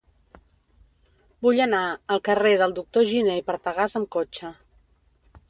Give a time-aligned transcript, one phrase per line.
[1.47, 1.81] Vull anar
[2.15, 4.53] al carrer del Doctor Giné i Partagàs amb cotxe.